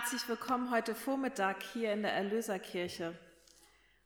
Herzlich 0.00 0.28
willkommen 0.28 0.70
heute 0.70 0.94
Vormittag 0.94 1.60
hier 1.72 1.92
in 1.92 2.02
der 2.02 2.12
Erlöserkirche. 2.12 3.18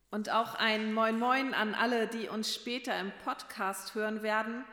Und 0.09 0.31
auch 0.31 0.55
ein 0.55 0.91
Moin 0.91 1.19
Moin 1.19 1.53
an 1.53 1.75
alle, 1.75 2.07
die 2.07 2.29
uns 2.29 2.51
später 2.51 2.99
im 2.99 3.11
Podcast 3.23 3.93
hören 3.93 4.23
werden. 4.23 4.65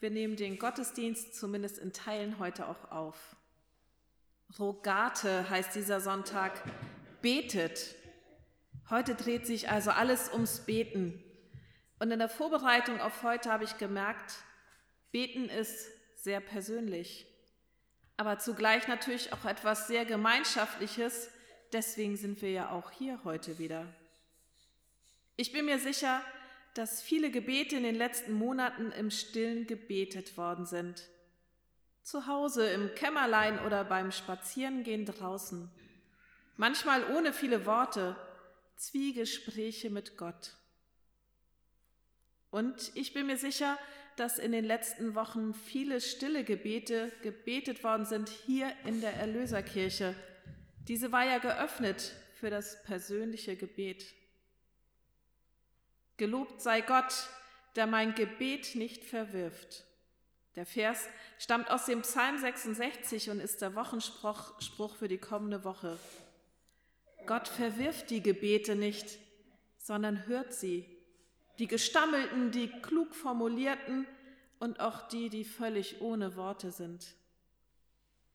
Wir 0.00 0.10
nehmen 0.10 0.34
den 0.34 0.58
Gottesdienst 0.58 1.36
zumindest 1.36 1.78
in 1.78 1.92
Teilen 1.92 2.40
heute 2.40 2.66
auch 2.66 2.90
auf. 2.90 3.36
Rogate 4.58 5.48
heißt 5.48 5.76
dieser 5.76 6.00
Sonntag, 6.00 6.60
betet. 7.22 7.94
Heute 8.90 9.14
dreht 9.14 9.46
sich 9.46 9.70
also 9.70 9.92
alles 9.92 10.32
ums 10.32 10.66
Beten. 10.66 11.22
Und 12.00 12.10
in 12.10 12.18
der 12.18 12.28
Vorbereitung 12.28 13.00
auf 13.00 13.22
heute 13.22 13.52
habe 13.52 13.62
ich 13.62 13.78
gemerkt, 13.78 14.42
beten 15.12 15.48
ist 15.48 15.88
sehr 16.16 16.40
persönlich 16.40 17.32
aber 18.16 18.38
zugleich 18.38 18.88
natürlich 18.88 19.32
auch 19.32 19.44
etwas 19.44 19.86
sehr 19.86 20.04
Gemeinschaftliches. 20.04 21.30
Deswegen 21.72 22.16
sind 22.16 22.42
wir 22.42 22.50
ja 22.50 22.70
auch 22.70 22.90
hier 22.92 23.20
heute 23.24 23.58
wieder. 23.58 23.86
Ich 25.36 25.52
bin 25.52 25.64
mir 25.64 25.78
sicher, 25.78 26.22
dass 26.74 27.02
viele 27.02 27.30
Gebete 27.30 27.76
in 27.76 27.82
den 27.82 27.94
letzten 27.94 28.32
Monaten 28.32 28.92
im 28.92 29.10
Stillen 29.10 29.66
gebetet 29.66 30.36
worden 30.36 30.66
sind. 30.66 31.08
Zu 32.02 32.26
Hause, 32.26 32.68
im 32.70 32.94
Kämmerlein 32.94 33.58
oder 33.64 33.84
beim 33.84 34.12
Spazierengehen 34.12 35.06
draußen. 35.06 35.70
Manchmal 36.56 37.04
ohne 37.16 37.32
viele 37.32 37.66
Worte, 37.66 38.16
Zwiegespräche 38.76 39.90
mit 39.90 40.16
Gott. 40.16 40.54
Und 42.50 42.92
ich 42.94 43.12
bin 43.12 43.26
mir 43.26 43.38
sicher, 43.38 43.78
dass 44.16 44.38
in 44.38 44.52
den 44.52 44.64
letzten 44.64 45.14
Wochen 45.14 45.54
viele 45.54 46.00
stille 46.00 46.44
Gebete 46.44 47.12
gebetet 47.22 47.84
worden 47.84 48.06
sind 48.06 48.28
hier 48.28 48.72
in 48.84 49.00
der 49.00 49.14
Erlöserkirche. 49.14 50.14
Diese 50.88 51.12
war 51.12 51.24
ja 51.24 51.38
geöffnet 51.38 52.12
für 52.34 52.50
das 52.50 52.82
persönliche 52.84 53.56
Gebet. 53.56 54.04
Gelobt 56.16 56.60
sei 56.60 56.80
Gott, 56.80 57.28
der 57.76 57.86
mein 57.86 58.14
Gebet 58.14 58.74
nicht 58.74 59.04
verwirft. 59.04 59.84
Der 60.56 60.66
Vers 60.66 61.08
stammt 61.38 61.70
aus 61.70 61.86
dem 61.86 62.02
Psalm 62.02 62.38
66 62.38 63.30
und 63.30 63.40
ist 63.40 63.60
der 63.62 63.74
Wochenspruch 63.74 64.60
Spruch 64.60 64.94
für 64.94 65.08
die 65.08 65.18
kommende 65.18 65.64
Woche. 65.64 65.98
Gott 67.26 67.48
verwirft 67.48 68.10
die 68.10 68.22
Gebete 68.22 68.76
nicht, 68.76 69.18
sondern 69.78 70.26
hört 70.26 70.52
sie 70.52 70.93
die 71.58 71.66
gestammelten, 71.66 72.50
die 72.50 72.68
klug 72.68 73.14
formulierten 73.14 74.06
und 74.58 74.80
auch 74.80 75.08
die, 75.08 75.28
die 75.28 75.44
völlig 75.44 76.00
ohne 76.00 76.36
Worte 76.36 76.70
sind. 76.70 77.14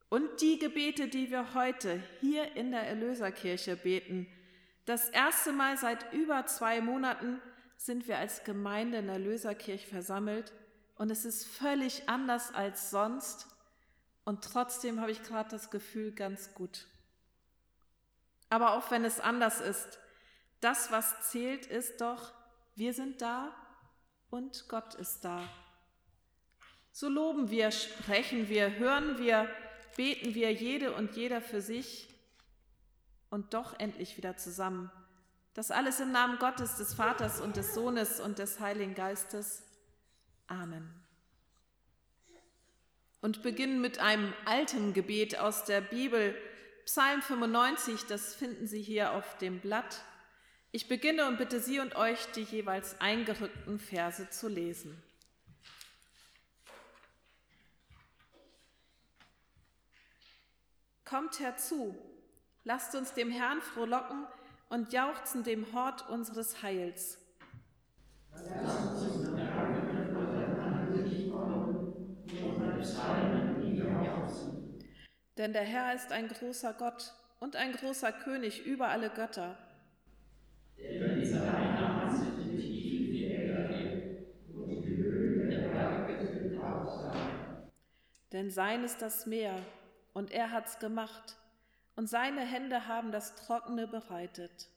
Und 0.10 0.42
die 0.42 0.58
Gebete, 0.58 1.08
die 1.08 1.30
wir 1.30 1.54
heute 1.54 2.02
hier 2.20 2.56
in 2.56 2.72
der 2.72 2.88
Erlöserkirche 2.88 3.76
beten. 3.76 4.28
Das 4.86 5.10
erste 5.10 5.54
Mal 5.54 5.78
seit 5.78 6.12
über 6.14 6.46
zwei 6.48 6.82
Monaten 6.82 7.40
sind 7.78 8.08
wir 8.08 8.18
als 8.18 8.44
Gemeinde 8.44 8.98
in 8.98 9.06
der 9.06 9.16
Erlöserkirche 9.16 9.88
versammelt 9.88 10.52
und 10.96 11.12
es 11.12 11.26
ist 11.26 11.48
völlig 11.48 12.10
anders 12.10 12.54
als 12.54 12.90
sonst 12.90 13.48
und 14.26 14.44
trotzdem 14.44 15.00
habe 15.00 15.12
ich 15.12 15.24
gerade 15.24 15.50
das 15.50 15.72
Gefühl 15.72 16.12
ganz 16.12 16.54
gut. 16.54 16.88
Aber 18.50 18.74
auch 18.74 18.92
wenn 18.92 19.06
es 19.06 19.20
anders 19.20 19.62
ist, 19.62 20.00
das, 20.60 20.92
was 20.92 21.30
zählt, 21.32 21.66
ist 21.66 22.02
doch, 22.02 22.34
wir 22.80 22.94
sind 22.94 23.22
da 23.22 23.54
und 24.30 24.68
Gott 24.70 24.96
ist 24.96 25.26
da. 25.26 25.48
So 26.92 27.10
loben 27.10 27.52
wir, 27.52 27.72
sprechen 27.72 28.50
wir, 28.50 28.78
hören 28.78 29.20
wir, 29.20 29.50
beten 29.96 30.34
wir 30.34 30.52
jede 30.54 30.94
und 30.94 31.16
jeder 31.16 31.42
für 31.42 31.62
sich 31.62 32.10
und 33.30 33.54
doch 33.54 33.78
endlich 33.80 34.18
wieder 34.18 34.38
zusammen. 34.38 34.90
Das 35.54 35.72
alles 35.72 36.00
im 36.00 36.12
Namen 36.12 36.40
Gottes, 36.40 36.78
des 36.78 36.94
Vaters 36.94 37.42
und 37.42 37.58
des 37.58 37.74
Sohnes 37.74 38.20
und 38.20 38.40
des 38.40 38.60
Heiligen 38.62 38.96
Geistes. 38.96 39.64
Amen. 40.48 40.90
Und 43.22 43.44
beginnen 43.44 43.82
mit 43.82 44.00
einem 44.00 44.34
alten 44.46 44.94
Gebet 44.94 45.38
aus 45.38 45.66
der 45.66 45.82
Bibel, 45.82 46.34
Psalm 46.86 47.22
95, 47.22 48.06
das 48.06 48.34
finden 48.34 48.68
Sie 48.68 48.82
hier 48.82 49.12
auf 49.12 49.38
dem 49.38 49.60
Blatt. 49.60 50.02
Ich 50.72 50.88
beginne 50.88 51.28
und 51.28 51.38
bitte 51.38 51.60
Sie 51.60 51.80
und 51.80 51.96
euch, 51.96 52.28
die 52.34 52.44
jeweils 52.44 53.02
eingerückten 53.02 53.80
Verse 53.80 54.30
zu 54.30 54.48
lesen. 54.48 55.02
Kommt 61.06 61.40
herzu, 61.40 61.98
lasst 62.64 62.94
uns 62.94 63.14
dem 63.14 63.32
Herrn 63.32 63.62
frohlocken 63.62 64.28
und 64.70 64.94
jauchzen 64.94 65.44
dem 65.44 65.74
Hort 65.74 66.08
unseres 66.08 66.62
Heils. 66.62 67.18
Denn 75.36 75.54
der 75.54 75.64
Herr 75.64 75.96
ist 75.96 76.12
ein 76.12 76.28
großer 76.28 76.74
Gott 76.74 77.16
und 77.40 77.56
ein 77.56 77.72
großer 77.72 78.12
König 78.12 78.68
über 78.68 78.90
alle 78.90 79.10
Götter. 79.10 79.58
Denn 80.82 81.26
seine 81.26 81.80
Hand 81.80 82.18
sind 82.18 82.54
durch 82.54 82.66
ihn 82.66 83.12
die 83.12 83.24
Erde 83.26 84.26
und 84.54 84.70
die 84.70 84.98
Höhen 84.98 85.50
der 85.50 85.70
Berge 85.70 86.26
sind 86.26 86.64
auch 86.64 86.88
sein. 86.88 87.70
Denn 88.32 88.52
sein 88.52 88.84
ist 88.84 89.02
das 89.02 89.26
Meer, 89.26 89.56
und 90.14 90.32
er 90.32 90.52
hat's 90.52 90.80
gemacht, 90.80 91.38
und 91.96 92.08
seine 92.08 92.42
Hände 92.42 92.88
haben 92.88 93.12
das 93.12 93.36
Trockene 93.36 93.88
bereitet. 93.88 94.70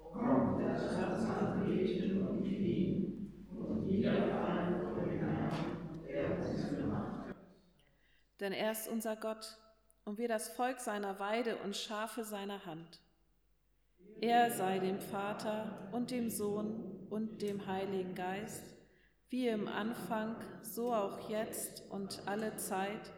Komm, 0.00 0.62
das 0.62 0.96
hat 0.96 1.20
sein 1.20 1.66
Beten 1.66 2.26
und 2.26 2.42
Knien 2.44 3.50
und 3.50 3.86
niederfallen 3.86 4.80
vor 4.80 5.04
den 5.04 5.18
Herrn, 5.18 6.00
der 6.06 6.38
uns 6.38 6.70
gemacht 6.70 7.28
hat. 7.28 7.36
Denn 8.40 8.52
er 8.52 8.72
ist 8.72 8.88
unser 8.88 9.16
Gott, 9.16 9.58
und 10.04 10.18
wir 10.18 10.28
das 10.28 10.48
Volk 10.48 10.80
seiner 10.80 11.18
Weide 11.18 11.56
und 11.56 11.76
Schafe 11.76 12.24
seiner 12.24 12.64
Hand. 12.64 13.00
Er 14.20 14.50
sei 14.50 14.80
dem 14.80 14.98
Vater 14.98 15.88
und 15.92 16.10
dem 16.10 16.28
Sohn 16.28 17.06
und 17.08 17.40
dem 17.40 17.66
Heiligen 17.66 18.16
Geist, 18.16 18.64
wie 19.28 19.46
im 19.46 19.68
Anfang, 19.68 20.34
so 20.62 20.92
auch 20.92 21.30
jetzt 21.30 21.88
und 21.90 22.26
alle 22.26 22.56
Zeit 22.56 23.12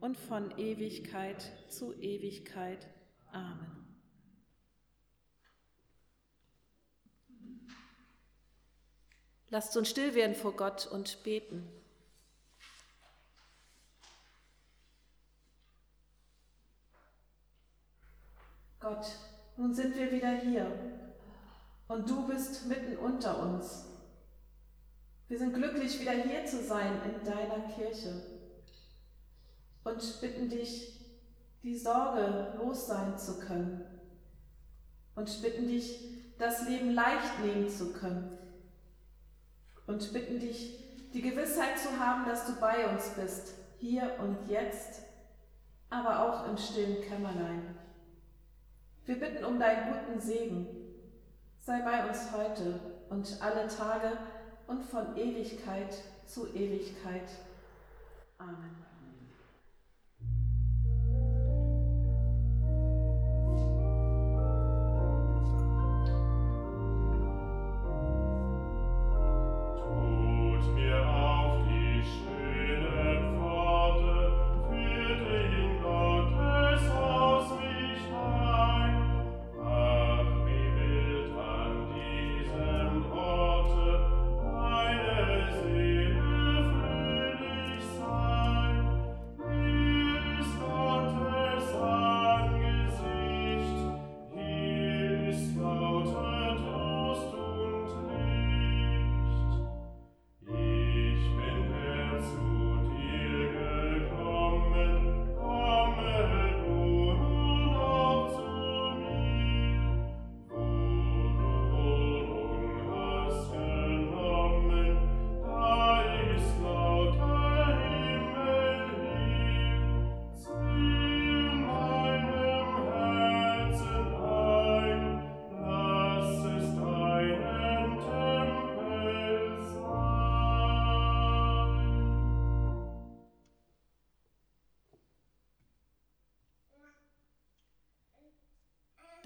und 0.00 0.16
von 0.16 0.56
Ewigkeit 0.56 1.52
zu 1.68 1.92
Ewigkeit. 2.00 2.86
Amen. 3.32 3.86
Lasst 9.50 9.76
uns 9.76 9.90
still 9.90 10.14
werden 10.14 10.34
vor 10.34 10.56
Gott 10.56 10.86
und 10.86 11.22
beten. 11.22 11.68
Gott, 18.80 19.06
nun 19.56 19.74
sind 19.74 19.96
wir 19.96 20.12
wieder 20.12 20.32
hier 20.32 20.66
und 21.88 22.08
du 22.08 22.26
bist 22.26 22.66
mitten 22.66 22.96
unter 22.98 23.42
uns. 23.42 23.86
Wir 25.28 25.38
sind 25.38 25.54
glücklich, 25.54 26.00
wieder 26.00 26.12
hier 26.12 26.44
zu 26.44 26.62
sein 26.62 26.92
in 27.04 27.24
deiner 27.24 27.68
Kirche 27.74 28.22
und 29.84 30.20
bitten 30.20 30.48
dich, 30.48 31.00
die 31.62 31.76
Sorge 31.76 32.54
los 32.58 32.86
sein 32.86 33.18
zu 33.18 33.40
können 33.40 33.84
und 35.14 35.42
bitten 35.42 35.66
dich, 35.66 36.00
das 36.38 36.68
Leben 36.68 36.90
leicht 36.90 37.40
nehmen 37.44 37.68
zu 37.68 37.92
können 37.92 38.36
und 39.86 40.12
bitten 40.12 40.38
dich, 40.38 40.78
die 41.12 41.22
Gewissheit 41.22 41.78
zu 41.78 41.98
haben, 41.98 42.26
dass 42.26 42.46
du 42.46 42.60
bei 42.60 42.88
uns 42.88 43.08
bist, 43.10 43.54
hier 43.78 44.16
und 44.20 44.36
jetzt, 44.48 45.02
aber 45.88 46.20
auch 46.20 46.48
im 46.48 46.58
stillen 46.58 47.02
Kämmerlein. 47.02 47.85
Wir 49.06 49.20
bitten 49.20 49.44
um 49.44 49.60
deinen 49.60 49.92
guten 49.92 50.20
Segen. 50.20 50.66
Sei 51.60 51.80
bei 51.82 52.08
uns 52.08 52.32
heute 52.32 52.80
und 53.08 53.38
alle 53.40 53.68
Tage 53.68 54.18
und 54.66 54.84
von 54.84 55.16
Ewigkeit 55.16 55.96
zu 56.26 56.48
Ewigkeit. 56.52 57.30
Amen. 58.38 58.85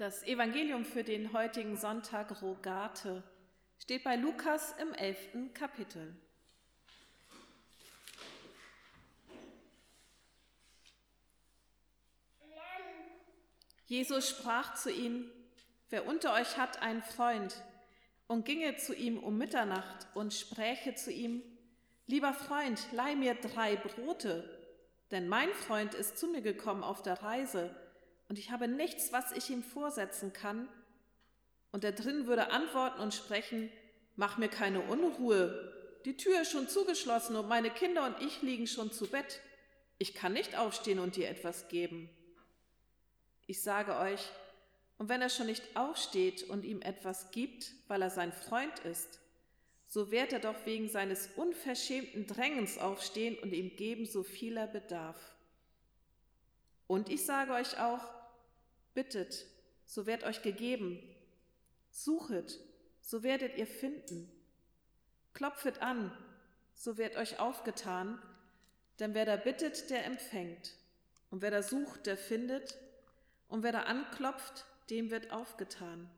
Das 0.01 0.23
Evangelium 0.23 0.83
für 0.83 1.03
den 1.03 1.31
heutigen 1.31 1.77
Sonntag 1.77 2.41
Rogate 2.41 3.21
steht 3.77 4.03
bei 4.03 4.15
Lukas 4.15 4.73
im 4.81 4.95
elften 4.95 5.53
Kapitel. 5.53 6.15
Jesus 13.85 14.27
sprach 14.27 14.73
zu 14.73 14.91
ihnen, 14.91 15.29
wer 15.91 16.07
unter 16.07 16.33
euch 16.33 16.57
hat 16.57 16.81
einen 16.81 17.03
Freund 17.03 17.61
und 18.25 18.43
ginge 18.43 18.77
zu 18.77 18.95
ihm 18.95 19.19
um 19.19 19.37
Mitternacht 19.37 20.07
und 20.15 20.33
spräche 20.33 20.95
zu 20.95 21.11
ihm, 21.11 21.43
lieber 22.07 22.33
Freund, 22.33 22.87
leih 22.91 23.13
mir 23.15 23.35
drei 23.35 23.75
Brote, 23.75 24.49
denn 25.11 25.29
mein 25.29 25.53
Freund 25.53 25.93
ist 25.93 26.17
zu 26.17 26.27
mir 26.27 26.41
gekommen 26.41 26.83
auf 26.83 27.03
der 27.03 27.21
Reise 27.21 27.75
und 28.31 28.39
ich 28.39 28.49
habe 28.49 28.69
nichts, 28.69 29.11
was 29.11 29.33
ich 29.33 29.49
ihm 29.49 29.61
vorsetzen 29.61 30.31
kann. 30.31 30.69
Und 31.73 31.83
der 31.83 31.91
drin 31.91 32.27
würde 32.27 32.49
antworten 32.51 33.01
und 33.01 33.13
sprechen, 33.13 33.69
mach 34.15 34.37
mir 34.37 34.47
keine 34.47 34.79
Unruhe, 34.79 35.99
die 36.05 36.15
Tür 36.15 36.39
ist 36.39 36.53
schon 36.53 36.69
zugeschlossen 36.69 37.35
und 37.35 37.49
meine 37.49 37.69
Kinder 37.71 38.05
und 38.05 38.25
ich 38.25 38.41
liegen 38.41 38.67
schon 38.67 38.89
zu 38.89 39.07
Bett. 39.07 39.41
Ich 39.97 40.13
kann 40.13 40.31
nicht 40.31 40.57
aufstehen 40.57 40.99
und 40.99 41.17
dir 41.17 41.27
etwas 41.27 41.67
geben. 41.67 42.09
Ich 43.47 43.61
sage 43.61 43.97
euch, 43.97 44.21
und 44.97 45.09
wenn 45.09 45.21
er 45.21 45.29
schon 45.29 45.47
nicht 45.47 45.75
aufsteht 45.75 46.43
und 46.43 46.63
ihm 46.63 46.81
etwas 46.81 47.31
gibt, 47.31 47.73
weil 47.89 48.01
er 48.01 48.11
sein 48.11 48.31
Freund 48.31 48.79
ist, 48.79 49.19
so 49.87 50.09
wird 50.09 50.31
er 50.31 50.39
doch 50.39 50.65
wegen 50.65 50.87
seines 50.87 51.27
unverschämten 51.35 52.27
Drängens 52.27 52.77
aufstehen 52.77 53.37
und 53.39 53.51
ihm 53.51 53.75
geben, 53.75 54.05
so 54.05 54.23
viel 54.23 54.55
er 54.55 54.67
bedarf. 54.67 55.19
Und 56.87 57.09
ich 57.09 57.25
sage 57.25 57.51
euch 57.51 57.77
auch, 57.77 58.20
Bittet, 58.93 59.45
so 59.85 60.05
wird 60.05 60.23
euch 60.23 60.41
gegeben. 60.41 60.99
Suchet, 61.89 62.59
so 63.01 63.23
werdet 63.23 63.57
ihr 63.57 63.67
finden. 63.67 64.31
Klopfet 65.33 65.81
an, 65.81 66.11
so 66.73 66.97
wird 66.97 67.15
euch 67.15 67.39
aufgetan. 67.39 68.21
Denn 68.99 69.13
wer 69.13 69.25
da 69.25 69.35
bittet, 69.35 69.89
der 69.89 70.05
empfängt. 70.05 70.75
Und 71.29 71.41
wer 71.41 71.51
da 71.51 71.63
sucht, 71.63 72.05
der 72.05 72.17
findet. 72.17 72.77
Und 73.47 73.63
wer 73.63 73.71
da 73.71 73.83
anklopft, 73.83 74.65
dem 74.89 75.09
wird 75.09 75.31
aufgetan. 75.31 76.09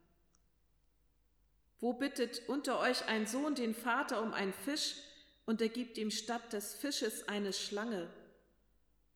Wo 1.79 1.93
bittet 1.93 2.47
unter 2.47 2.79
euch 2.79 3.07
ein 3.07 3.27
Sohn 3.27 3.55
den 3.55 3.75
Vater 3.75 4.21
um 4.21 4.33
einen 4.33 4.53
Fisch 4.53 4.95
und 5.45 5.61
er 5.61 5.69
gibt 5.69 5.97
ihm 5.97 6.11
statt 6.11 6.53
des 6.53 6.75
Fisches 6.75 7.27
eine 7.27 7.53
Schlange? 7.53 8.09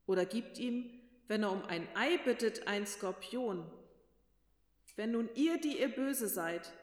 Oder 0.05 0.25
gibt 0.25 0.57
ihm 0.57 0.96
wenn 1.27 1.43
er 1.43 1.51
um 1.51 1.63
ein 1.65 1.87
Ei 1.95 2.17
bittet, 2.17 2.67
ein 2.67 2.85
Skorpion. 2.85 3.69
Wenn 4.95 5.11
nun 5.11 5.29
ihr, 5.35 5.59
die 5.59 5.79
ihr 5.79 5.93
böse 5.93 6.27
seid, 6.27 6.73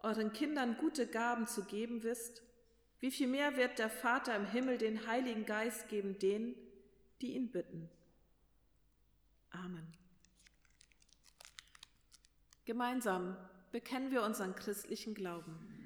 euren 0.00 0.32
Kindern 0.32 0.76
gute 0.78 1.06
Gaben 1.06 1.46
zu 1.46 1.64
geben 1.64 2.02
wisst, 2.02 2.42
wie 3.00 3.10
viel 3.10 3.28
mehr 3.28 3.56
wird 3.56 3.78
der 3.78 3.90
Vater 3.90 4.34
im 4.34 4.46
Himmel 4.46 4.78
den 4.78 5.06
Heiligen 5.06 5.46
Geist 5.46 5.88
geben 5.88 6.18
denen, 6.18 6.54
die 7.20 7.34
ihn 7.34 7.50
bitten. 7.50 7.88
Amen. 9.50 9.86
Gemeinsam 12.64 13.36
bekennen 13.72 14.10
wir 14.10 14.22
unseren 14.22 14.54
christlichen 14.54 15.14
Glauben. 15.14 15.78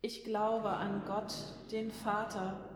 Ich 0.00 0.24
glaube 0.24 0.70
an 0.70 1.04
Gott, 1.04 1.34
den 1.72 1.90
Vater, 1.90 2.75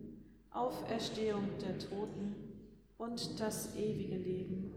Auferstehung 0.51 1.47
der 1.61 1.79
Toten 1.79 2.35
und 2.97 3.39
das 3.39 3.75
ewige 3.75 4.17
Leben. 4.17 4.70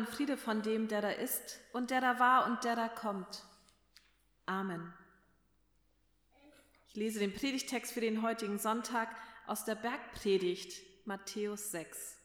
Und 0.00 0.08
Friede 0.08 0.38
von 0.38 0.62
dem, 0.62 0.88
der 0.88 1.02
da 1.02 1.10
ist 1.10 1.60
und 1.74 1.90
der 1.90 2.00
da 2.00 2.18
war 2.18 2.46
und 2.46 2.64
der 2.64 2.74
da 2.74 2.88
kommt. 2.88 3.44
Amen. 4.46 4.94
Ich 6.88 6.96
lese 6.96 7.18
den 7.18 7.34
Predigtext 7.34 7.92
für 7.92 8.00
den 8.00 8.22
heutigen 8.22 8.58
Sonntag 8.58 9.14
aus 9.46 9.66
der 9.66 9.74
Bergpredigt, 9.74 11.06
Matthäus 11.06 11.70
6. 11.70 12.16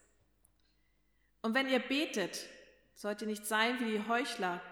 Und 1.42 1.52
wenn 1.52 1.68
ihr 1.68 1.80
betet, 1.80 2.46
sollt 2.94 3.20
ihr 3.20 3.26
nicht 3.26 3.44
sein 3.44 3.78
wie 3.80 3.92
die 3.92 4.08
Heuchler, 4.08 4.62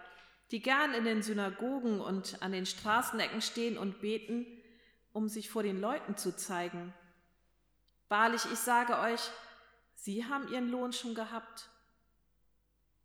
die 0.50 0.62
gern 0.62 0.94
in 0.94 1.05
den 1.05 1.22
Synagogen 1.22 2.00
und 2.00 2.42
an 2.42 2.52
den 2.52 2.64
Straßenecken 2.64 3.42
stehen 3.42 3.76
und 3.76 4.00
beten, 4.00 4.46
um 5.12 5.28
sich 5.28 5.50
vor 5.50 5.62
den 5.62 5.78
Leuten 5.78 6.16
zu 6.16 6.35
zeigen. 6.35 6.94
Wahrlich, 8.09 8.46
ich 8.50 8.59
sage 8.61 8.98
euch, 8.98 9.20
sie 9.94 10.24
haben 10.24 10.48
ihren 10.48 10.70
Lohn 10.70 10.94
schon 10.94 11.14
gehabt. 11.14 11.68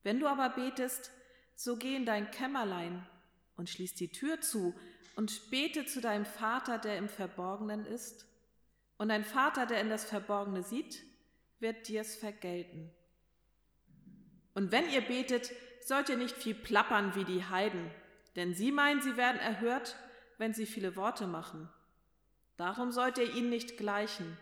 Wenn 0.04 0.20
du 0.20 0.28
aber 0.28 0.50
betest, 0.50 1.12
so 1.56 1.76
geh 1.76 1.96
in 1.96 2.06
dein 2.06 2.32
Kämmerlein 2.32 3.06
und 3.58 3.70
schließ 3.70 3.96
die 3.96 4.12
Tür 4.12 4.40
zu 4.42 4.74
und 5.16 5.50
bete 5.52 5.86
zu 5.86 6.00
deinem 6.00 6.26
Vater, 6.26 6.78
der 6.78 6.98
im 6.98 7.10
Verborgenen 7.10 7.86
ist. 7.86 8.26
Und 8.98 9.10
dein 9.10 9.26
Vater, 9.26 9.66
der 9.66 9.82
in 9.82 9.90
das 9.90 10.06
Verborgene 10.06 10.64
sieht, 10.64 11.04
wird 11.60 11.88
dir's 11.88 12.16
vergelten. 12.16 12.90
Und 14.54 14.72
wenn 14.72 14.90
ihr 14.90 15.02
betet, 15.02 15.52
sollt 15.82 16.10
ihr 16.10 16.18
nicht 16.18 16.36
viel 16.36 16.56
plappern 16.56 17.16
wie 17.16 17.26
die 17.26 17.44
Heiden, 17.44 17.92
denn 18.36 18.54
sie 18.54 18.72
meinen, 18.72 19.02
sie 19.02 19.18
werden 19.18 19.40
erhört, 19.40 19.98
wenn 20.38 20.54
sie 20.54 20.66
viele 20.66 20.96
Worte 20.96 21.28
machen. 21.28 21.70
Darum 22.58 22.92
sollt 22.92 23.18
ihr 23.18 23.34
ihnen 23.36 23.50
nicht 23.50 23.78
gleichen, 23.78 24.38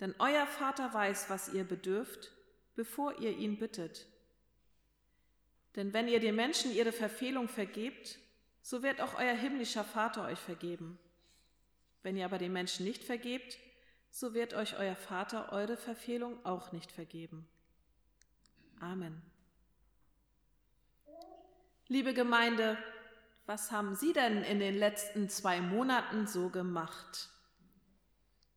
denn 0.00 0.14
euer 0.18 0.46
Vater 0.46 0.92
weiß, 0.92 1.30
was 1.30 1.52
ihr 1.52 1.64
bedürft, 1.64 2.32
bevor 2.74 3.20
ihr 3.20 3.36
ihn 3.36 3.58
bittet. 3.58 4.06
Denn 5.76 5.92
wenn 5.92 6.08
ihr 6.08 6.20
den 6.20 6.36
Menschen 6.36 6.72
ihre 6.72 6.92
Verfehlung 6.92 7.48
vergebt, 7.48 8.18
so 8.60 8.82
wird 8.82 9.00
auch 9.00 9.18
euer 9.18 9.34
himmlischer 9.34 9.84
Vater 9.84 10.26
euch 10.26 10.38
vergeben. 10.38 10.98
Wenn 12.02 12.16
ihr 12.16 12.24
aber 12.24 12.38
den 12.38 12.52
Menschen 12.52 12.84
nicht 12.84 13.02
vergebt, 13.04 13.58
so 14.10 14.34
wird 14.34 14.54
euch 14.54 14.76
euer 14.78 14.96
Vater 14.96 15.52
eure 15.52 15.76
Verfehlung 15.76 16.44
auch 16.44 16.72
nicht 16.72 16.92
vergeben. 16.92 17.48
Amen. 18.80 19.22
Liebe 21.88 22.12
Gemeinde, 22.12 22.76
was 23.46 23.72
haben 23.72 23.94
Sie 23.94 24.12
denn 24.12 24.42
in 24.42 24.60
den 24.60 24.76
letzten 24.78 25.28
zwei 25.28 25.60
Monaten 25.60 26.26
so 26.26 26.48
gemacht? 26.48 27.30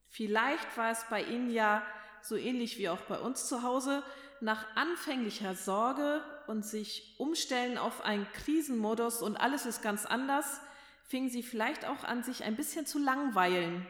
Vielleicht 0.09 0.77
war 0.77 0.91
es 0.91 1.05
bei 1.09 1.23
Ihnen 1.23 1.49
ja 1.49 1.85
so 2.21 2.35
ähnlich 2.35 2.77
wie 2.77 2.89
auch 2.89 3.01
bei 3.01 3.19
uns 3.19 3.47
zu 3.47 3.63
Hause, 3.63 4.03
nach 4.41 4.75
anfänglicher 4.75 5.55
Sorge 5.55 6.23
und 6.47 6.65
sich 6.65 7.15
umstellen 7.17 7.77
auf 7.77 8.03
einen 8.03 8.27
Krisenmodus 8.33 9.21
und 9.21 9.37
alles 9.37 9.65
ist 9.65 9.81
ganz 9.81 10.05
anders, 10.05 10.61
fingen 11.03 11.29
sie 11.29 11.43
vielleicht 11.43 11.85
auch 11.85 12.03
an, 12.03 12.23
sich 12.23 12.43
ein 12.43 12.55
bisschen 12.55 12.85
zu 12.85 12.99
langweilen 12.99 13.85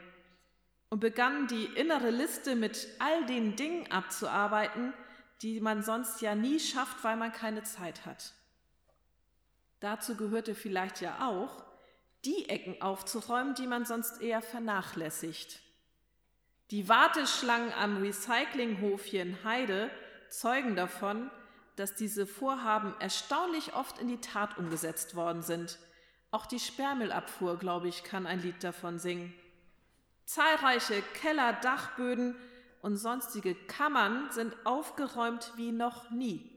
und 0.90 1.00
begannen 1.00 1.48
die 1.48 1.66
innere 1.66 2.10
Liste 2.10 2.56
mit 2.56 2.88
all 3.00 3.26
den 3.26 3.56
Dingen 3.56 3.92
abzuarbeiten, 3.92 4.94
die 5.42 5.60
man 5.60 5.84
sonst 5.84 6.22
ja 6.22 6.36
nie 6.36 6.60
schafft, 6.60 7.04
weil 7.04 7.18
man 7.18 7.32
keine 7.32 7.64
Zeit 7.64 8.06
hat. 8.06 8.34
Dazu 9.80 10.16
gehörte 10.16 10.56
vielleicht 10.56 11.02
ja 11.02 11.28
auch, 11.28 11.64
die 12.24 12.50
Ecken 12.50 12.82
aufzuräumen, 12.82 13.54
die 13.56 13.68
man 13.68 13.86
sonst 13.86 14.22
eher 14.22 14.42
vernachlässigt. 14.42 15.60
Die 16.72 16.90
Warteschlangen 16.90 17.72
am 17.74 17.98
Recyclinghof 17.98 19.04
hier 19.06 19.22
in 19.22 19.44
Heide 19.44 19.92
zeugen 20.30 20.76
davon, 20.76 21.30
dass 21.76 21.96
diese 21.96 22.26
Vorhaben 22.26 22.94
erstaunlich 23.00 23.74
oft 23.74 24.00
in 24.00 24.08
die 24.08 24.22
Tat 24.22 24.58
umgesetzt 24.58 25.16
worden 25.16 25.42
sind. 25.42 25.78
Auch 26.32 26.46
die 26.46 26.60
Sperrmüllabfuhr, 26.60 27.58
glaube 27.58 27.88
ich, 27.88 28.04
kann 28.04 28.26
ein 28.26 28.42
Lied 28.42 28.64
davon 28.64 29.00
singen. 29.00 29.34
Zahlreiche 30.26 31.02
Keller, 31.14 31.54
Dachböden 31.54 32.36
und 32.82 32.98
sonstige 32.98 33.56
Kammern 33.56 34.32
sind 34.32 34.56
aufgeräumt 34.66 35.54
wie 35.56 35.72
noch 35.72 36.12
nie. 36.12 36.52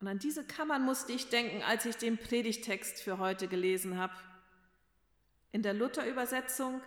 Und 0.00 0.08
an 0.08 0.18
diese 0.18 0.44
Kammern 0.44 0.82
musste 0.82 1.12
ich 1.12 1.30
denken, 1.30 1.62
als 1.62 1.86
ich 1.86 1.96
den 1.96 2.18
Predigtext 2.18 3.00
für 3.00 3.18
heute 3.18 3.48
gelesen 3.48 3.98
habe. 3.98 4.14
In 5.52 5.62
der 5.62 5.74
Luther-Übersetzung 5.74 6.82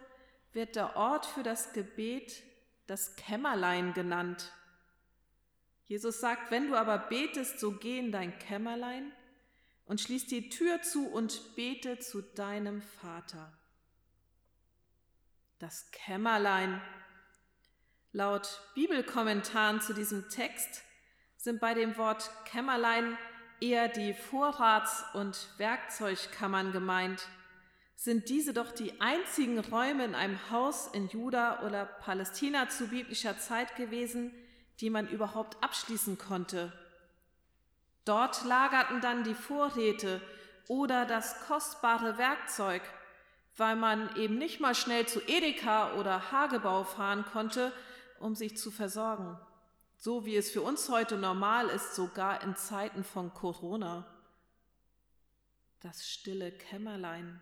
wird 0.54 0.76
der 0.76 0.96
Ort 0.96 1.26
für 1.26 1.44
das 1.44 1.74
Gebet 1.74 2.44
das 2.86 3.16
Kämmerlein 3.16 3.94
genannt. 3.94 4.52
Jesus 5.88 6.20
sagt, 6.20 6.52
wenn 6.52 6.68
du 6.68 6.76
aber 6.76 6.98
betest, 6.98 7.60
so 7.60 7.72
geh 7.72 7.98
in 7.98 8.12
dein 8.12 8.38
Kämmerlein 8.40 9.12
und 9.86 10.02
schließ 10.02 10.28
die 10.28 10.50
Tür 10.50 10.82
zu 10.82 11.08
und 11.08 11.56
bete 11.56 11.98
zu 12.00 12.22
deinem 12.22 12.82
Vater. 12.82 13.58
Das 15.60 15.90
Kämmerlein. 15.92 16.82
Laut 18.12 18.62
Bibelkommentaren 18.76 19.80
zu 19.80 19.94
diesem 19.94 20.30
Text 20.30 20.84
sind 21.38 21.62
bei 21.62 21.74
dem 21.74 21.98
Wort 21.98 22.30
Kämmerlein 22.46 23.18
eher 23.62 23.88
die 23.88 24.14
Vorrats- 24.14 25.04
und 25.14 25.50
Werkzeugkammern 25.58 26.74
gemeint. 26.74 27.28
Sind 27.96 28.30
diese 28.30 28.54
doch 28.54 28.72
die 28.72 29.00
einzigen 29.00 29.60
Räume 29.60 30.06
in 30.06 30.16
einem 30.16 30.52
Haus 30.52 30.88
in 30.94 31.08
Juda 31.08 31.66
oder 31.66 31.86
Palästina 31.86 32.70
zu 32.70 32.90
biblischer 32.90 33.40
Zeit 33.40 33.76
gewesen, 33.76 34.32
die 34.80 34.90
man 34.90 35.08
überhaupt 35.08 35.62
abschließen 35.64 36.18
konnte. 36.18 36.72
Dort 38.06 38.46
lagerten 38.46 39.02
dann 39.02 39.24
die 39.24 39.34
Vorräte 39.34 40.22
oder 40.68 41.06
das 41.06 41.42
kostbare 41.48 42.18
Werkzeug, 42.18 42.82
weil 43.58 43.76
man 43.76 44.16
eben 44.16 44.38
nicht 44.38 44.60
mal 44.60 44.76
schnell 44.76 45.08
zu 45.08 45.20
Edeka 45.28 45.96
oder 45.96 46.32
Hagebau 46.32 46.84
fahren 46.84 47.26
konnte, 47.26 47.74
um 48.20 48.36
sich 48.36 48.58
zu 48.58 48.72
versorgen. 48.72 49.38
So 49.98 50.26
wie 50.26 50.36
es 50.36 50.52
für 50.52 50.62
uns 50.62 50.90
heute 50.90 51.18
normal 51.18 51.68
ist, 51.68 51.96
sogar 51.96 52.44
in 52.44 52.56
Zeiten 52.56 53.04
von 53.04 53.34
Corona. 53.34 54.06
Das 55.82 56.08
stille 56.08 56.52
Kämmerlein. 56.52 57.42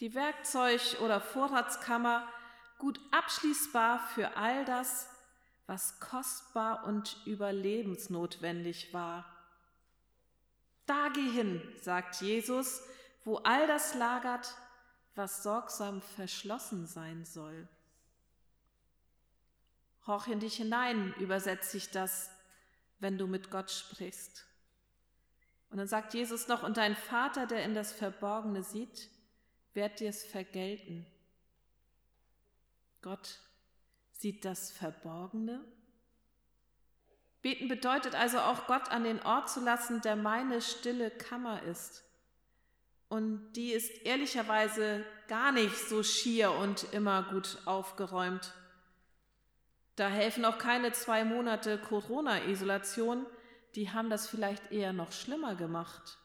Die 0.00 0.14
Werkzeug- 0.14 1.00
oder 1.00 1.20
Vorratskammer 1.20 2.26
gut 2.78 3.00
abschließbar 3.10 4.00
für 4.14 4.36
all 4.36 4.64
das, 4.64 5.08
was 5.70 6.00
kostbar 6.00 6.82
und 6.82 7.16
überlebensnotwendig 7.26 8.92
war. 8.92 9.24
Da 10.84 11.10
geh 11.10 11.30
hin, 11.30 11.62
sagt 11.80 12.20
Jesus, 12.20 12.82
wo 13.24 13.36
all 13.36 13.68
das 13.68 13.94
lagert, 13.94 14.52
was 15.14 15.44
sorgsam 15.44 16.02
verschlossen 16.02 16.88
sein 16.88 17.24
soll. 17.24 17.68
Horch 20.08 20.26
in 20.26 20.40
dich 20.40 20.56
hinein, 20.56 21.14
übersetzt 21.20 21.70
sich 21.70 21.88
das, 21.92 22.32
wenn 22.98 23.16
du 23.16 23.28
mit 23.28 23.52
Gott 23.52 23.70
sprichst. 23.70 24.44
Und 25.70 25.78
dann 25.78 25.86
sagt 25.86 26.14
Jesus 26.14 26.48
noch, 26.48 26.64
und 26.64 26.78
dein 26.78 26.96
Vater, 26.96 27.46
der 27.46 27.64
in 27.64 27.76
das 27.76 27.92
Verborgene 27.92 28.64
sieht, 28.64 29.08
wird 29.74 30.00
dir 30.00 30.08
es 30.08 30.24
vergelten. 30.24 31.06
Gott 33.02 33.38
sieht 34.20 34.44
das 34.44 34.70
Verborgene. 34.70 35.64
Beten 37.40 37.68
bedeutet 37.68 38.14
also 38.14 38.38
auch 38.38 38.66
Gott 38.66 38.90
an 38.90 39.04
den 39.04 39.22
Ort 39.22 39.48
zu 39.48 39.60
lassen, 39.60 40.02
der 40.02 40.14
meine 40.14 40.60
stille 40.60 41.10
Kammer 41.10 41.62
ist. 41.62 42.04
Und 43.08 43.54
die 43.54 43.72
ist 43.72 43.90
ehrlicherweise 44.04 45.04
gar 45.26 45.52
nicht 45.52 45.74
so 45.88 46.02
schier 46.02 46.52
und 46.52 46.92
immer 46.92 47.22
gut 47.30 47.58
aufgeräumt. 47.64 48.52
Da 49.96 50.08
helfen 50.08 50.44
auch 50.44 50.58
keine 50.58 50.92
zwei 50.92 51.24
Monate 51.24 51.78
Corona-Isolation, 51.78 53.24
die 53.74 53.90
haben 53.90 54.10
das 54.10 54.28
vielleicht 54.28 54.70
eher 54.70 54.92
noch 54.92 55.12
schlimmer 55.12 55.54
gemacht. 55.54 56.18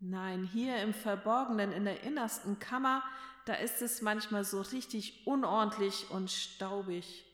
Nein, 0.00 0.44
hier 0.44 0.78
im 0.82 0.94
Verborgenen, 0.94 1.72
in 1.72 1.84
der 1.84 2.02
innersten 2.04 2.58
Kammer, 2.58 3.02
da 3.44 3.52
ist 3.54 3.82
es 3.82 4.00
manchmal 4.00 4.44
so 4.44 4.62
richtig 4.62 5.26
unordentlich 5.26 6.10
und 6.10 6.30
staubig. 6.30 7.26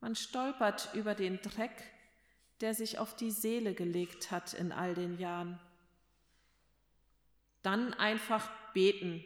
Man 0.00 0.16
stolpert 0.16 0.90
über 0.94 1.14
den 1.14 1.40
Dreck, 1.40 1.72
der 2.60 2.74
sich 2.74 2.98
auf 2.98 3.14
die 3.14 3.30
Seele 3.30 3.74
gelegt 3.74 4.32
hat 4.32 4.54
in 4.54 4.72
all 4.72 4.94
den 4.94 5.18
Jahren. 5.18 5.60
Dann 7.62 7.94
einfach 7.94 8.50
beten. 8.72 9.22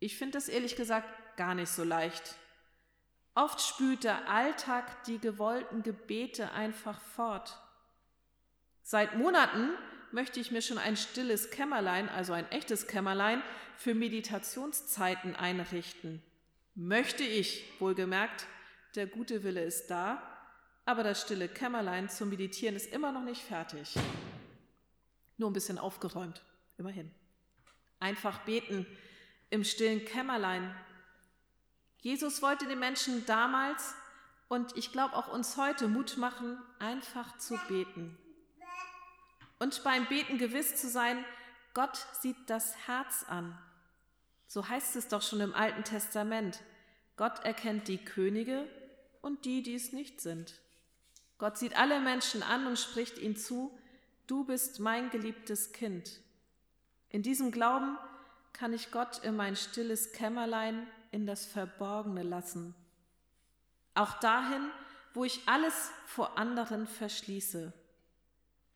Ich 0.00 0.18
finde 0.18 0.32
das 0.32 0.48
ehrlich 0.48 0.76
gesagt 0.76 1.08
gar 1.36 1.54
nicht 1.54 1.70
so 1.70 1.82
leicht. 1.82 2.34
Oft 3.34 3.62
spült 3.62 4.04
der 4.04 4.28
Alltag 4.28 5.04
die 5.04 5.18
gewollten 5.18 5.82
Gebete 5.82 6.52
einfach 6.52 7.00
fort. 7.00 7.58
Seit 8.82 9.16
Monaten 9.16 9.70
möchte 10.12 10.40
ich 10.40 10.50
mir 10.50 10.62
schon 10.62 10.78
ein 10.78 10.96
stilles 10.96 11.50
Kämmerlein, 11.50 12.08
also 12.08 12.32
ein 12.32 12.50
echtes 12.50 12.86
Kämmerlein, 12.86 13.42
für 13.76 13.94
Meditationszeiten 13.94 15.36
einrichten. 15.36 16.22
Möchte 16.74 17.24
ich, 17.24 17.64
wohlgemerkt, 17.78 18.46
der 18.94 19.06
gute 19.06 19.42
Wille 19.42 19.62
ist 19.62 19.88
da, 19.88 20.22
aber 20.84 21.02
das 21.02 21.22
stille 21.22 21.48
Kämmerlein 21.48 22.08
zum 22.08 22.30
Meditieren 22.30 22.76
ist 22.76 22.92
immer 22.92 23.12
noch 23.12 23.22
nicht 23.22 23.42
fertig. 23.42 23.94
Nur 25.36 25.50
ein 25.50 25.54
bisschen 25.54 25.78
aufgeräumt, 25.78 26.42
immerhin. 26.78 27.10
Einfach 28.00 28.40
beten 28.40 28.86
im 29.50 29.64
stillen 29.64 30.04
Kämmerlein. 30.04 30.74
Jesus 31.98 32.42
wollte 32.42 32.66
den 32.66 32.78
Menschen 32.78 33.24
damals 33.26 33.94
und 34.48 34.76
ich 34.76 34.90
glaube 34.90 35.14
auch 35.16 35.28
uns 35.28 35.56
heute 35.56 35.86
Mut 35.86 36.16
machen, 36.16 36.58
einfach 36.78 37.38
zu 37.38 37.58
beten. 37.68 38.18
Und 39.60 39.84
beim 39.84 40.06
Beten 40.06 40.38
gewiss 40.38 40.74
zu 40.74 40.88
sein, 40.88 41.24
Gott 41.74 42.04
sieht 42.20 42.36
das 42.48 42.74
Herz 42.88 43.24
an. 43.28 43.56
So 44.48 44.68
heißt 44.68 44.96
es 44.96 45.06
doch 45.06 45.22
schon 45.22 45.40
im 45.40 45.54
Alten 45.54 45.84
Testament. 45.84 46.60
Gott 47.16 47.44
erkennt 47.44 47.86
die 47.86 48.02
Könige 48.04 48.66
und 49.20 49.44
die, 49.44 49.62
die 49.62 49.74
es 49.74 49.92
nicht 49.92 50.20
sind. 50.20 50.58
Gott 51.38 51.58
sieht 51.58 51.76
alle 51.76 52.00
Menschen 52.00 52.42
an 52.42 52.66
und 52.66 52.78
spricht 52.78 53.18
ihnen 53.18 53.36
zu, 53.36 53.78
du 54.26 54.44
bist 54.44 54.80
mein 54.80 55.10
geliebtes 55.10 55.72
Kind. 55.72 56.20
In 57.10 57.22
diesem 57.22 57.52
Glauben 57.52 57.98
kann 58.54 58.72
ich 58.72 58.90
Gott 58.90 59.18
in 59.18 59.36
mein 59.36 59.56
stilles 59.56 60.12
Kämmerlein 60.12 60.86
in 61.10 61.26
das 61.26 61.44
Verborgene 61.44 62.22
lassen. 62.22 62.74
Auch 63.94 64.18
dahin, 64.20 64.70
wo 65.12 65.24
ich 65.24 65.42
alles 65.46 65.90
vor 66.06 66.38
anderen 66.38 66.86
verschließe. 66.86 67.74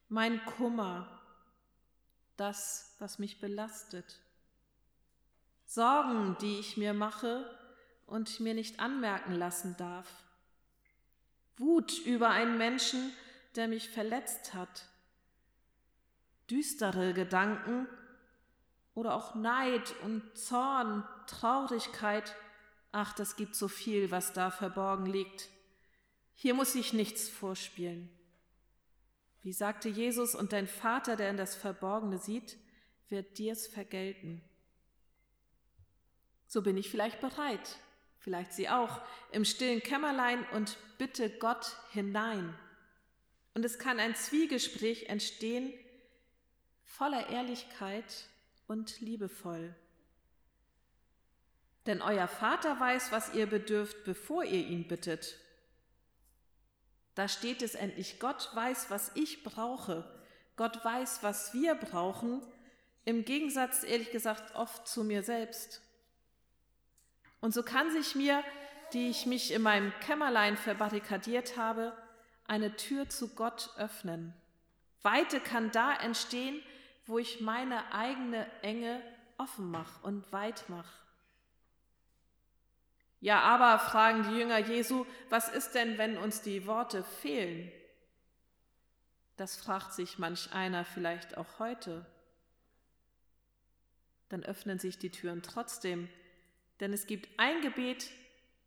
Mein 0.08 0.44
Kummer, 0.44 1.08
das, 2.36 2.94
was 2.98 3.18
mich 3.18 3.40
belastet. 3.40 4.20
Sorgen, 5.64 6.36
die 6.40 6.58
ich 6.58 6.76
mir 6.76 6.92
mache 6.92 7.50
und 8.06 8.40
mir 8.40 8.54
nicht 8.54 8.80
anmerken 8.80 9.32
lassen 9.32 9.76
darf. 9.76 10.08
Wut 11.56 11.98
über 12.00 12.30
einen 12.30 12.58
Menschen, 12.58 13.12
der 13.54 13.68
mich 13.68 13.88
verletzt 13.88 14.54
hat. 14.54 14.86
Düstere 16.50 17.14
Gedanken 17.14 17.88
oder 18.94 19.14
auch 19.14 19.34
Neid 19.34 19.94
und 20.02 20.36
Zorn, 20.36 21.04
Traurigkeit. 21.26 22.34
Ach, 22.92 23.12
das 23.12 23.36
gibt 23.36 23.54
so 23.54 23.68
viel, 23.68 24.10
was 24.10 24.32
da 24.32 24.50
verborgen 24.50 25.06
liegt. 25.06 25.48
Hier 26.34 26.54
muss 26.54 26.74
ich 26.74 26.92
nichts 26.92 27.28
vorspielen. 27.28 28.10
Wie 29.44 29.52
sagte 29.52 29.90
Jesus, 29.90 30.34
und 30.34 30.54
dein 30.54 30.66
Vater, 30.66 31.16
der 31.16 31.28
in 31.28 31.36
das 31.36 31.54
Verborgene 31.54 32.16
sieht, 32.16 32.56
wird 33.10 33.36
dir's 33.36 33.66
vergelten. 33.66 34.42
So 36.46 36.62
bin 36.62 36.78
ich 36.78 36.90
vielleicht 36.90 37.20
bereit, 37.20 37.76
vielleicht 38.20 38.54
Sie 38.54 38.70
auch, 38.70 39.02
im 39.32 39.44
stillen 39.44 39.82
Kämmerlein 39.82 40.46
und 40.52 40.78
bitte 40.96 41.28
Gott 41.28 41.76
hinein. 41.90 42.58
Und 43.52 43.66
es 43.66 43.78
kann 43.78 44.00
ein 44.00 44.14
Zwiegespräch 44.14 45.10
entstehen, 45.10 45.74
voller 46.82 47.28
Ehrlichkeit 47.28 48.30
und 48.66 48.98
liebevoll. 49.02 49.74
Denn 51.84 52.00
euer 52.00 52.28
Vater 52.28 52.80
weiß, 52.80 53.12
was 53.12 53.34
ihr 53.34 53.44
bedürft, 53.46 54.04
bevor 54.04 54.42
ihr 54.42 54.66
ihn 54.66 54.88
bittet. 54.88 55.38
Da 57.14 57.28
steht 57.28 57.62
es 57.62 57.74
endlich, 57.74 58.18
Gott 58.18 58.50
weiß, 58.54 58.90
was 58.90 59.12
ich 59.14 59.44
brauche. 59.44 60.04
Gott 60.56 60.84
weiß, 60.84 61.22
was 61.22 61.52
wir 61.52 61.74
brauchen, 61.74 62.42
im 63.04 63.24
Gegensatz, 63.24 63.82
ehrlich 63.82 64.10
gesagt, 64.10 64.54
oft 64.54 64.88
zu 64.88 65.04
mir 65.04 65.22
selbst. 65.22 65.82
Und 67.40 67.52
so 67.52 67.62
kann 67.62 67.90
sich 67.90 68.14
mir, 68.14 68.42
die 68.92 69.10
ich 69.10 69.26
mich 69.26 69.52
in 69.52 69.62
meinem 69.62 69.92
Kämmerlein 70.00 70.56
verbarrikadiert 70.56 71.56
habe, 71.56 71.92
eine 72.46 72.76
Tür 72.76 73.08
zu 73.08 73.34
Gott 73.34 73.70
öffnen. 73.76 74.32
Weite 75.02 75.40
kann 75.40 75.70
da 75.70 75.94
entstehen, 75.94 76.62
wo 77.06 77.18
ich 77.18 77.40
meine 77.40 77.92
eigene 77.92 78.46
Enge 78.62 79.02
offen 79.36 79.70
mache 79.70 80.06
und 80.06 80.32
weit 80.32 80.68
mache. 80.68 81.03
Ja, 83.24 83.40
aber 83.40 83.78
fragen 83.78 84.22
die 84.24 84.38
Jünger 84.38 84.58
Jesu, 84.58 85.06
was 85.30 85.48
ist 85.48 85.70
denn, 85.70 85.96
wenn 85.96 86.18
uns 86.18 86.42
die 86.42 86.66
Worte 86.66 87.02
fehlen? 87.02 87.72
Das 89.38 89.56
fragt 89.56 89.94
sich 89.94 90.18
manch 90.18 90.52
einer 90.52 90.84
vielleicht 90.84 91.38
auch 91.38 91.58
heute. 91.58 92.04
Dann 94.28 94.44
öffnen 94.44 94.78
sich 94.78 94.98
die 94.98 95.08
Türen 95.08 95.42
trotzdem, 95.42 96.10
denn 96.80 96.92
es 96.92 97.06
gibt 97.06 97.30
ein 97.38 97.62
Gebet, 97.62 98.10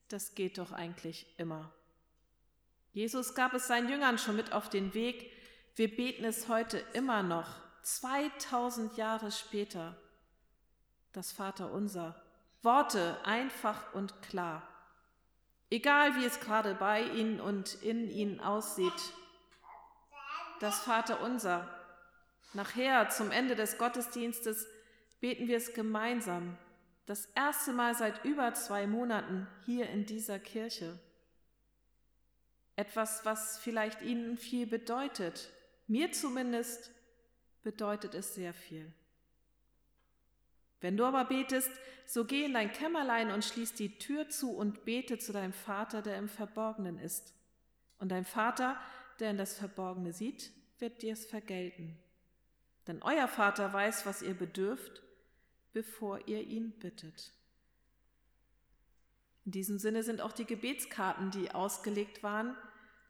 das 0.07 0.33
geht 0.33 0.57
doch 0.57 0.71
eigentlich 0.71 1.27
immer. 1.37 1.71
Jesus 2.93 3.35
gab 3.35 3.53
es 3.53 3.67
seinen 3.67 3.89
Jüngern 3.89 4.17
schon 4.17 4.37
mit 4.37 4.53
auf 4.53 4.69
den 4.69 4.95
Weg. 4.95 5.31
Wir 5.75 5.95
beten 5.95 6.25
es 6.25 6.47
heute 6.47 6.79
immer 6.93 7.21
noch. 7.21 7.61
2000 7.83 8.97
Jahre 8.97 9.31
später 9.31 9.95
das 11.13 11.31
Vaterunser. 11.31 12.19
Worte 12.63 13.17
einfach 13.23 13.93
und 13.93 14.21
klar. 14.21 14.67
Egal 15.69 16.15
wie 16.15 16.25
es 16.25 16.39
gerade 16.39 16.75
bei 16.75 17.03
Ihnen 17.03 17.39
und 17.39 17.75
in 17.83 18.09
Ihnen 18.09 18.39
aussieht. 18.39 19.13
Das 20.59 20.79
Vaterunser. 20.79 21.69
Nachher, 22.53 23.09
zum 23.09 23.31
Ende 23.31 23.55
des 23.55 23.77
Gottesdienstes, 23.77 24.67
beten 25.19 25.47
wir 25.47 25.57
es 25.57 25.73
gemeinsam. 25.73 26.57
Das 27.05 27.25
erste 27.35 27.73
Mal 27.73 27.95
seit 27.95 28.23
über 28.25 28.53
zwei 28.53 28.87
Monaten 28.87 29.47
hier 29.65 29.89
in 29.89 30.05
dieser 30.05 30.39
Kirche. 30.39 30.99
Etwas, 32.75 33.25
was 33.25 33.57
vielleicht 33.59 34.01
Ihnen 34.01 34.37
viel 34.37 34.67
bedeutet. 34.67 35.49
Mir 35.87 36.11
zumindest 36.11 36.91
bedeutet 37.63 38.13
es 38.13 38.35
sehr 38.35 38.53
viel. 38.53 38.93
Wenn 40.81 40.97
du 40.97 41.05
aber 41.05 41.25
betest, 41.25 41.71
so 42.05 42.25
geh 42.25 42.45
in 42.45 42.53
dein 42.53 42.71
Kämmerlein 42.71 43.31
und 43.31 43.43
schließ 43.43 43.73
die 43.73 43.97
Tür 43.97 44.29
zu 44.29 44.51
und 44.51 44.85
bete 44.85 45.17
zu 45.17 45.33
deinem 45.33 45.53
Vater, 45.53 46.01
der 46.01 46.17
im 46.17 46.29
Verborgenen 46.29 46.99
ist. 46.99 47.33
Und 47.99 48.09
dein 48.09 48.25
Vater, 48.25 48.77
der 49.19 49.31
in 49.31 49.37
das 49.37 49.57
Verborgene 49.57 50.13
sieht, 50.13 50.51
wird 50.79 51.01
dir 51.01 51.13
es 51.13 51.25
vergelten. 51.25 51.97
Denn 52.85 53.01
euer 53.01 53.27
Vater 53.27 53.73
weiß, 53.73 54.05
was 54.05 54.21
ihr 54.21 54.33
bedürft, 54.33 55.01
bevor 55.73 56.27
ihr 56.27 56.41
ihn 56.41 56.71
bittet. 56.71 57.33
In 59.45 59.51
diesem 59.51 59.79
Sinne 59.79 60.03
sind 60.03 60.21
auch 60.21 60.31
die 60.31 60.45
Gebetskarten, 60.45 61.31
die 61.31 61.51
ausgelegt 61.51 62.21
waren. 62.21 62.55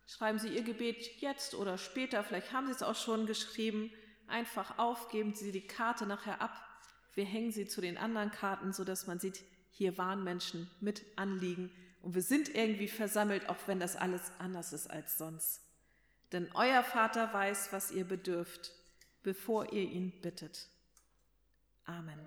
Schreiben 0.05 0.39
Sie 0.39 0.49
Ihr 0.49 0.63
Gebet 0.63 1.19
jetzt 1.19 1.55
oder 1.55 1.77
später, 1.77 2.23
vielleicht 2.23 2.53
haben 2.53 2.67
Sie 2.67 2.73
es 2.73 2.83
auch 2.83 2.95
schon 2.95 3.25
geschrieben, 3.25 3.91
einfach 4.27 4.77
auf, 4.77 5.09
geben 5.09 5.33
Sie 5.33 5.51
die 5.51 5.65
Karte 5.65 6.05
nachher 6.05 6.41
ab. 6.41 6.66
Wir 7.17 7.25
hängen 7.25 7.51
sie 7.51 7.65
zu 7.65 7.81
den 7.81 7.97
anderen 7.97 8.29
Karten, 8.29 8.73
sodass 8.73 9.07
man 9.07 9.17
sieht, 9.17 9.43
hier 9.71 9.97
waren 9.97 10.23
Menschen 10.23 10.69
mit 10.81 11.03
Anliegen 11.15 11.71
und 12.03 12.13
wir 12.13 12.21
sind 12.21 12.53
irgendwie 12.53 12.87
versammelt, 12.87 13.49
auch 13.49 13.57
wenn 13.65 13.79
das 13.79 13.95
alles 13.95 14.31
anders 14.37 14.71
ist 14.71 14.85
als 14.85 15.17
sonst. 15.17 15.63
Denn 16.31 16.47
euer 16.53 16.83
Vater 16.83 17.33
weiß, 17.33 17.73
was 17.73 17.89
ihr 17.89 18.05
bedürft, 18.05 18.71
bevor 19.23 19.73
ihr 19.73 19.81
ihn 19.81 20.11
bittet. 20.21 20.69
Amen. 21.85 22.19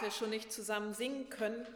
Wir 0.00 0.10
schon 0.10 0.30
nicht 0.30 0.52
zusammen 0.52 0.94
singen 0.94 1.28
können, 1.30 1.66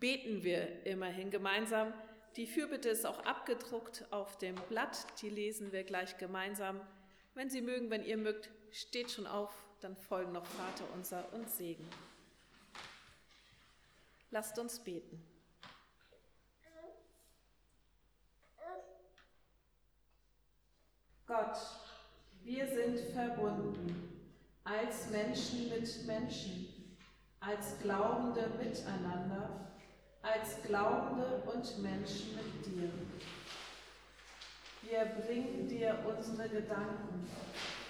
beten 0.00 0.42
wir 0.42 0.84
immerhin 0.86 1.30
gemeinsam. 1.30 1.92
Die 2.36 2.46
Fürbitte 2.46 2.88
ist 2.88 3.06
auch 3.06 3.24
abgedruckt 3.24 4.06
auf 4.10 4.38
dem 4.38 4.54
Blatt, 4.68 5.06
die 5.20 5.28
lesen 5.28 5.70
wir 5.72 5.84
gleich 5.84 6.18
gemeinsam. 6.18 6.80
Wenn 7.34 7.50
Sie 7.50 7.60
mögen, 7.60 7.90
wenn 7.90 8.04
ihr 8.04 8.16
mögt, 8.16 8.50
steht 8.70 9.10
schon 9.10 9.26
auf, 9.26 9.54
dann 9.80 9.96
folgen 9.96 10.32
noch 10.32 10.46
Vater 10.46 10.84
unser 10.94 11.32
und 11.32 11.50
Segen. 11.50 11.88
Lasst 14.30 14.58
uns 14.58 14.78
beten. 14.78 15.22
Gott, 21.26 21.58
wir 22.42 22.66
sind 22.66 22.98
verbunden 23.12 24.20
als 24.64 25.10
Menschen 25.10 25.68
mit 25.68 26.06
Menschen 26.06 26.71
als 27.44 27.78
Glaubende 27.80 28.50
miteinander, 28.58 29.66
als 30.22 30.62
Glaubende 30.62 31.42
und 31.52 31.82
Menschen 31.82 32.36
mit 32.36 32.66
dir. 32.66 32.90
Wir 34.82 35.04
bringen 35.20 35.66
dir 35.66 35.98
unsere 36.06 36.48
Gedanken, 36.48 37.26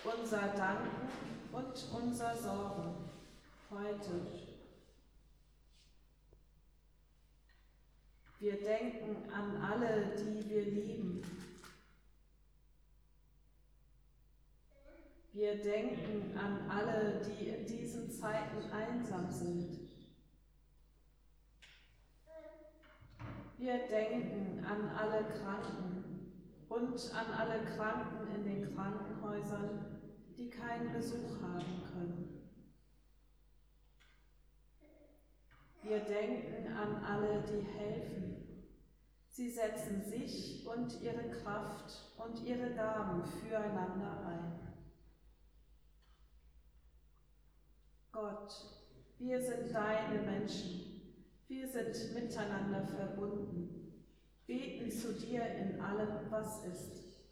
unser 0.04 0.48
Danken 0.48 1.08
und 1.52 2.02
unser 2.02 2.34
Sorgen 2.34 2.94
heute. 3.70 4.26
Wir 8.40 8.60
denken 8.60 9.30
an 9.30 9.56
alle, 9.62 10.16
die 10.16 10.48
wir 10.48 10.62
lieben 10.62 11.22
Wir 15.34 15.54
denken 15.56 16.36
an 16.36 16.68
alle, 16.68 17.22
die 17.24 17.48
in 17.48 17.64
diesen 17.64 18.10
Zeiten 18.10 18.70
einsam 18.70 19.30
sind. 19.30 19.78
Wir 23.56 23.78
denken 23.88 24.62
an 24.62 24.90
alle 24.90 25.24
Kranken 25.24 26.32
und 26.68 27.14
an 27.14 27.32
alle 27.32 27.64
Kranken 27.64 28.34
in 28.34 28.44
den 28.44 28.74
Krankenhäusern, 28.74 30.02
die 30.36 30.50
keinen 30.50 30.92
Besuch 30.92 31.40
haben 31.40 31.82
können. 31.90 32.50
Wir 35.82 36.00
denken 36.00 36.72
an 36.74 37.02
alle, 37.02 37.42
die 37.42 37.62
helfen. 37.62 38.66
Sie 39.28 39.48
setzen 39.48 40.02
sich 40.02 40.66
und 40.66 41.00
ihre 41.00 41.30
Kraft 41.30 41.90
und 42.18 42.44
ihre 42.44 42.74
Gaben 42.74 43.24
füreinander 43.24 44.26
ein. 44.26 44.71
Gott, 48.12 48.52
wir 49.18 49.40
sind 49.40 49.74
deine 49.74 50.20
Menschen, 50.20 51.00
wir 51.48 51.66
sind 51.66 52.12
miteinander 52.12 52.86
verbunden, 52.86 54.04
beten 54.46 54.90
zu 54.90 55.14
dir 55.14 55.46
in 55.46 55.80
allem, 55.80 56.30
was 56.30 56.62
ist, 56.66 57.22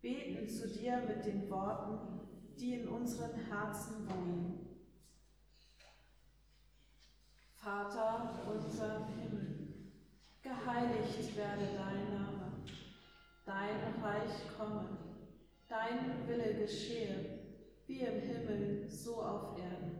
beten 0.00 0.48
zu 0.48 0.66
dir 0.68 1.00
mit 1.06 1.24
den 1.24 1.48
Worten, 1.48 2.26
die 2.58 2.80
in 2.80 2.88
unseren 2.88 3.36
Herzen 3.36 4.10
wohnen. 4.10 4.66
Vater 7.54 8.40
unser 8.52 8.96
im 8.96 9.14
Himmel, 9.14 9.68
geheiligt 10.42 11.36
werde 11.36 11.66
dein 11.76 12.14
Name, 12.14 12.64
dein 13.44 14.02
Reich 14.02 14.58
komme, 14.58 14.88
dein 15.68 16.26
Wille 16.26 16.54
geschehe, 16.54 17.38
wie 17.86 18.00
im 18.00 18.20
Himmel, 18.20 18.88
so 18.88 19.22
auf 19.22 19.56
Erden. 19.56 19.99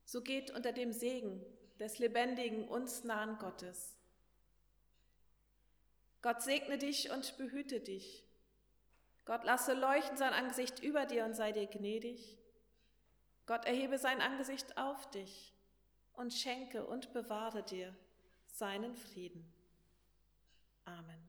So 0.11 0.19
geht 0.19 0.51
unter 0.51 0.73
dem 0.73 0.91
Segen 0.91 1.41
des 1.79 1.97
lebendigen, 1.97 2.67
uns 2.67 3.05
nahen 3.05 3.37
Gottes. 3.37 3.95
Gott 6.21 6.41
segne 6.41 6.77
dich 6.77 7.11
und 7.11 7.37
behüte 7.37 7.79
dich. 7.79 8.25
Gott 9.23 9.45
lasse 9.45 9.71
leuchten 9.71 10.17
sein 10.17 10.33
Angesicht 10.33 10.83
über 10.83 11.05
dir 11.05 11.23
und 11.23 11.33
sei 11.33 11.53
dir 11.53 11.65
gnädig. 11.65 12.37
Gott 13.45 13.63
erhebe 13.63 13.97
sein 13.97 14.19
Angesicht 14.19 14.77
auf 14.77 15.09
dich 15.11 15.55
und 16.11 16.33
schenke 16.33 16.85
und 16.85 17.13
bewahre 17.13 17.63
dir 17.63 17.95
seinen 18.47 18.93
Frieden. 18.97 19.49
Amen. 20.83 21.21